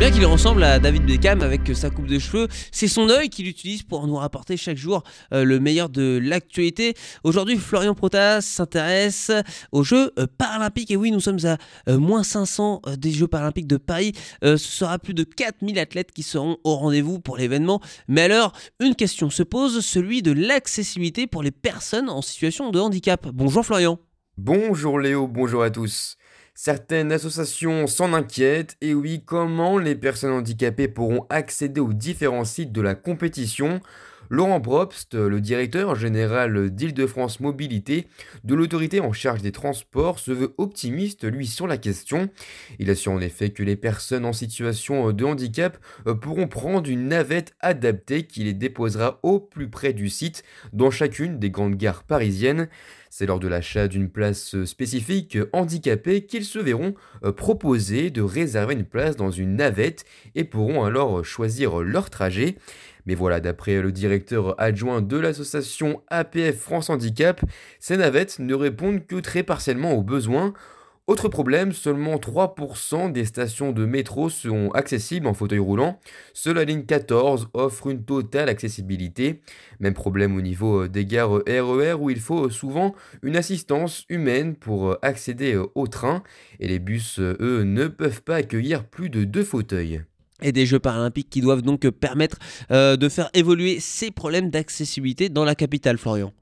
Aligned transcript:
Bien 0.00 0.10
qu'il 0.10 0.24
ressemble 0.24 0.64
à 0.64 0.78
David 0.78 1.04
Beckham 1.04 1.42
avec 1.42 1.76
sa 1.76 1.90
coupe 1.90 2.06
de 2.06 2.18
cheveux, 2.18 2.48
c'est 2.72 2.88
son 2.88 3.10
œil 3.10 3.28
qu'il 3.28 3.46
utilise 3.46 3.82
pour 3.82 4.06
nous 4.06 4.16
rapporter 4.16 4.56
chaque 4.56 4.78
jour 4.78 5.02
euh, 5.34 5.44
le 5.44 5.60
meilleur 5.60 5.90
de 5.90 6.18
l'actualité. 6.22 6.94
Aujourd'hui, 7.22 7.58
Florian 7.58 7.94
Protas 7.94 8.40
s'intéresse 8.40 9.30
aux 9.72 9.82
Jeux 9.82 10.10
euh, 10.18 10.26
paralympiques. 10.38 10.90
Et 10.90 10.96
oui, 10.96 11.10
nous 11.10 11.20
sommes 11.20 11.44
à 11.44 11.58
euh, 11.90 11.98
moins 11.98 12.22
500 12.22 12.80
des 12.96 13.10
Jeux 13.10 13.28
paralympiques 13.28 13.66
de 13.66 13.76
Paris. 13.76 14.14
ce 14.42 14.56
sera 14.56 14.98
plus 14.98 15.12
de 15.12 15.22
4000 15.22 15.78
athlètes 15.78 16.12
qui 16.12 16.22
seront 16.22 16.56
au 16.64 16.76
rendez-vous 16.76 17.20
pour 17.20 17.36
l'événement. 17.36 17.82
Mais 18.08 18.22
alors, 18.22 18.54
une 18.80 18.94
question 18.94 19.28
se 19.28 19.42
pose, 19.42 19.84
celui 19.84 20.22
de 20.22 20.32
l'accessibilité 20.32 21.26
pour 21.26 21.42
les 21.42 21.50
personnes 21.50 22.08
en 22.08 22.22
situation 22.22 22.70
de 22.70 22.80
handicap. 22.80 23.28
Bonjour 23.34 23.66
Florian. 23.66 23.98
Bonjour 24.38 24.98
Léo, 24.98 25.28
bonjour 25.28 25.62
à 25.62 25.68
tous. 25.68 26.16
Certaines 26.62 27.10
associations 27.10 27.86
s'en 27.86 28.12
inquiètent, 28.12 28.76
et 28.82 28.92
oui, 28.92 29.22
comment 29.24 29.78
les 29.78 29.94
personnes 29.94 30.32
handicapées 30.32 30.88
pourront 30.88 31.24
accéder 31.30 31.80
aux 31.80 31.94
différents 31.94 32.44
sites 32.44 32.70
de 32.70 32.82
la 32.82 32.94
compétition? 32.94 33.80
Laurent 34.32 34.60
Probst, 34.60 35.14
le 35.14 35.40
directeur 35.40 35.96
général 35.96 36.70
d'Île-de-France 36.70 37.40
Mobilité, 37.40 38.06
de 38.44 38.54
l'autorité 38.54 39.00
en 39.00 39.12
charge 39.12 39.42
des 39.42 39.50
transports, 39.50 40.20
se 40.20 40.30
veut 40.30 40.54
optimiste, 40.56 41.24
lui, 41.24 41.48
sur 41.48 41.66
la 41.66 41.76
question. 41.76 42.30
Il 42.78 42.88
assure 42.90 43.10
en 43.10 43.20
effet 43.20 43.50
que 43.50 43.64
les 43.64 43.74
personnes 43.74 44.24
en 44.24 44.32
situation 44.32 45.10
de 45.10 45.24
handicap 45.24 45.76
pourront 46.20 46.46
prendre 46.46 46.88
une 46.88 47.08
navette 47.08 47.56
adaptée 47.58 48.22
qui 48.22 48.44
les 48.44 48.54
déposera 48.54 49.18
au 49.24 49.40
plus 49.40 49.68
près 49.68 49.92
du 49.92 50.08
site, 50.08 50.44
dans 50.72 50.92
chacune 50.92 51.40
des 51.40 51.50
grandes 51.50 51.74
gares 51.74 52.04
parisiennes. 52.04 52.68
C'est 53.12 53.26
lors 53.26 53.40
de 53.40 53.48
l'achat 53.48 53.88
d'une 53.88 54.08
place 54.08 54.64
spécifique 54.64 55.36
handicapée 55.52 56.26
qu'ils 56.26 56.44
se 56.44 56.60
verront 56.60 56.94
euh, 57.24 57.32
proposer 57.32 58.10
de 58.10 58.22
réserver 58.22 58.74
une 58.74 58.84
place 58.84 59.16
dans 59.16 59.32
une 59.32 59.56
navette 59.56 60.04
et 60.36 60.44
pourront 60.44 60.84
alors 60.84 61.24
choisir 61.24 61.80
leur 61.80 62.08
trajet. 62.08 62.54
Mais 63.06 63.14
voilà, 63.14 63.40
d'après 63.40 63.80
le 63.80 63.92
directeur 63.92 64.60
adjoint 64.60 65.02
de 65.02 65.16
l'association 65.16 66.02
APF 66.08 66.56
France 66.56 66.90
Handicap, 66.90 67.40
ces 67.78 67.96
navettes 67.96 68.38
ne 68.38 68.54
répondent 68.54 69.06
que 69.06 69.16
très 69.16 69.42
partiellement 69.42 69.92
aux 69.92 70.02
besoins. 70.02 70.52
Autre 71.10 71.28
problème, 71.28 71.72
seulement 71.72 72.18
3% 72.18 73.10
des 73.10 73.24
stations 73.24 73.72
de 73.72 73.84
métro 73.84 74.28
seront 74.28 74.70
accessibles 74.70 75.26
en 75.26 75.34
fauteuil 75.34 75.58
roulant. 75.58 75.98
Seule 76.34 76.54
la 76.54 76.64
ligne 76.64 76.84
14 76.84 77.48
offre 77.52 77.88
une 77.88 78.04
totale 78.04 78.48
accessibilité. 78.48 79.40
Même 79.80 79.94
problème 79.94 80.36
au 80.36 80.40
niveau 80.40 80.84
euh, 80.84 80.88
des 80.88 81.04
gares 81.04 81.40
RER 81.48 81.94
e 81.94 81.94
où 81.98 82.10
il 82.10 82.20
faut 82.20 82.48
souvent 82.48 82.94
une 83.24 83.36
assistance 83.36 84.04
humaine 84.08 84.54
pour 84.54 84.90
euh, 84.90 84.98
accéder 85.02 85.54
euh, 85.54 85.66
au 85.74 85.88
train. 85.88 86.22
Et 86.60 86.68
les 86.68 86.78
bus, 86.78 87.18
eux, 87.18 87.64
ne 87.64 87.88
peuvent 87.88 88.22
pas 88.22 88.36
accueillir 88.36 88.84
plus 88.84 89.10
de 89.10 89.24
deux 89.24 89.42
fauteuils 89.42 90.02
et 90.42 90.52
des 90.52 90.66
Jeux 90.66 90.78
paralympiques 90.78 91.30
qui 91.30 91.40
doivent 91.40 91.62
donc 91.62 91.88
permettre 91.90 92.38
de 92.70 93.08
faire 93.08 93.30
évoluer 93.34 93.80
ces 93.80 94.10
problèmes 94.10 94.50
d'accessibilité 94.50 95.28
dans 95.28 95.44
la 95.44 95.54
capitale, 95.54 95.98
Florian. 95.98 96.32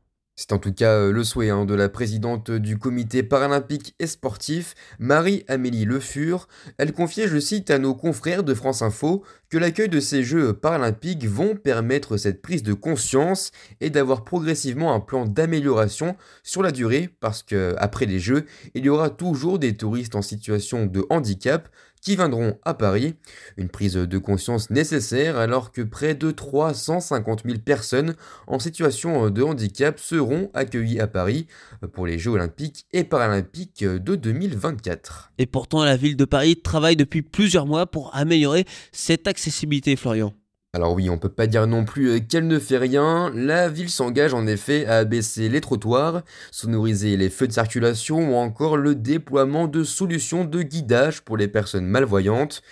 C'est 0.41 0.53
en 0.53 0.59
tout 0.59 0.73
cas 0.73 0.93
euh, 0.93 1.11
le 1.11 1.25
souhait 1.25 1.51
hein, 1.51 1.65
de 1.65 1.75
la 1.75 1.89
présidente 1.89 2.53
du 2.53 2.79
comité 2.79 3.25
paralympique 3.25 3.97
et 3.99 4.07
sportif, 4.07 4.77
Marie-Amélie 5.01 5.85
Le 5.85 5.99
Fur. 5.99 6.47
Elle 6.79 6.93
confiait, 6.93 7.27
je 7.27 7.41
cite, 7.41 7.73
à 7.73 7.81
nos 7.81 7.93
confrères 7.93 8.45
de 8.45 8.55
France 8.55 8.81
Info 8.81 9.25
que 9.51 9.59
l'accueil 9.59 9.89
de 9.89 9.99
ces 9.99 10.23
Jeux 10.23 10.53
paralympiques 10.53 11.27
vont 11.27 11.57
permettre 11.57 12.17
cette 12.19 12.41
prise 12.41 12.63
de 12.63 12.73
conscience 12.73 13.51
et 13.81 13.91
d'avoir 13.91 14.23
progressivement 14.23 14.95
un 14.95 15.01
plan 15.01 15.25
d'amélioration 15.25 16.15
sur 16.45 16.63
la 16.63 16.71
durée 16.71 17.11
parce 17.19 17.43
qu'après 17.43 18.07
les 18.07 18.21
Jeux, 18.21 18.47
il 18.77 18.85
y 18.85 18.89
aura 18.91 19.11
toujours 19.11 19.59
des 19.59 19.77
touristes 19.77 20.15
en 20.15 20.23
situation 20.23 20.87
de 20.87 21.05
handicap 21.11 21.69
qui 22.01 22.17
viendront 22.17 22.59
à 22.65 22.75
Paris. 22.75 23.15
Une 23.57 23.69
prise 23.69 23.95
de 23.95 24.19
conscience 24.19 24.71
nécessaire 24.71 25.37
alors 25.37 25.73
que 25.73 25.83
près 25.83 26.15
de 26.15 26.31
350 26.31 27.43
000 27.45 27.59
personnes 27.59 28.15
en 28.47 28.59
situation 28.59 29.31
de 29.31 29.43
handicap 29.43 29.99
seront 29.99 30.51
accueillies 30.55 31.01
à 31.01 31.07
Paris 31.07 31.47
pour 31.93 32.07
les 32.07 32.19
Jeux 32.19 32.33
olympiques 32.33 32.87
et 32.93 33.05
paralympiques 33.05 33.85
de 33.85 34.15
2024. 34.15 35.33
Et 35.39 35.47
pourtant, 35.47 35.85
la 35.85 35.97
ville 35.97 36.17
de 36.17 36.25
Paris 36.25 36.61
travaille 36.61 36.97
depuis 36.97 37.23
plusieurs 37.23 37.67
mois 37.67 37.87
pour 37.87 38.15
améliorer 38.15 38.65
cette 38.93 39.27
accessibilité, 39.27 39.97
Florian. 39.97 40.35
Alors 40.79 40.95
oui, 40.95 41.11
on 41.11 41.19
peut 41.19 41.29
pas 41.29 41.49
dire 41.49 41.67
non 41.67 41.85
plus 41.85 42.09
euh, 42.09 42.21
qu'elle 42.21 42.47
ne 42.47 42.61
fait 42.61 42.79
rien. 42.79 43.33
La 43.35 43.69
ville 43.69 43.91
s'engage 43.91 44.33
en 44.33 44.47
effet 44.47 44.87
à 44.87 44.99
abaisser 44.99 45.49
les 45.49 45.61
trottoirs, 45.61 46.23
sonoriser 46.53 47.17
les 47.17 47.31
feux 47.31 47.49
de 47.49 47.53
circulation 47.53 48.31
ou 48.31 48.37
encore 48.37 48.77
le 48.77 48.95
déploiement 48.95 49.67
de 49.67 49.83
solutions 49.83 50.45
de 50.45 50.63
guidage 50.63 51.23
pour 51.23 51.37
les 51.37 51.49
personnes 51.49 51.87
malvoyantes. 51.87 52.63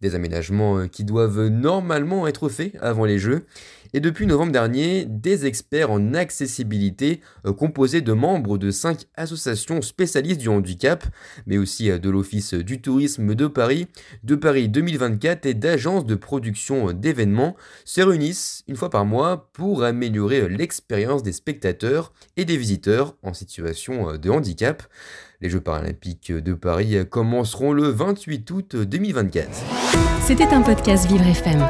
Des 0.00 0.14
aménagements 0.14 0.78
euh, 0.78 0.86
qui 0.86 1.04
doivent 1.04 1.46
normalement 1.48 2.26
être 2.26 2.48
faits 2.48 2.76
avant 2.80 3.04
les 3.04 3.18
Jeux. 3.18 3.46
Et 3.94 4.00
depuis 4.00 4.26
novembre 4.26 4.52
dernier, 4.52 5.06
des 5.06 5.46
experts 5.46 5.90
en 5.90 6.12
accessibilité 6.12 7.20
euh, 7.46 7.52
composés 7.52 8.02
de 8.02 8.12
membres 8.12 8.58
de 8.58 8.70
cinq 8.70 9.06
associations 9.14 9.80
spécialistes 9.80 10.40
du 10.40 10.48
handicap, 10.48 11.04
mais 11.46 11.56
aussi 11.56 11.90
euh, 11.90 11.98
de 11.98 12.10
l'Office 12.10 12.52
du 12.52 12.80
tourisme 12.82 13.34
de 13.34 13.46
Paris, 13.46 13.86
de 14.22 14.34
Paris 14.34 14.68
2024 14.68 15.46
et 15.46 15.54
d'agences 15.54 16.04
de 16.04 16.14
production 16.14 16.92
d'événements 16.92 17.56
se 17.84 18.02
réunissent 18.02 18.64
une 18.68 18.76
fois 18.76 18.90
par 18.90 19.06
mois 19.06 19.48
pour 19.52 19.82
améliorer 19.82 20.48
l'expérience 20.48 21.22
des 21.22 21.32
spectateurs 21.32 22.12
et 22.36 22.44
des 22.44 22.56
visiteurs 22.56 23.16
en 23.22 23.32
situation 23.32 24.16
de 24.16 24.30
handicap. 24.30 24.82
Les 25.40 25.50
Jeux 25.50 25.60
paralympiques 25.60 26.32
de 26.32 26.54
Paris 26.54 26.96
commenceront 27.10 27.72
le 27.72 27.88
28 27.88 28.50
août 28.50 28.76
2024. 28.76 29.48
C'était 30.22 30.44
un 30.44 30.62
podcast 30.62 31.06
Vivre 31.06 31.26
FM. 31.26 31.62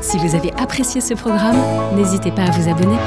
Si 0.00 0.18
vous 0.18 0.34
avez 0.34 0.52
apprécié 0.54 1.00
ce 1.00 1.14
programme, 1.14 1.56
n'hésitez 1.96 2.32
pas 2.32 2.42
à 2.42 2.50
vous 2.50 2.68
abonner. 2.68 2.98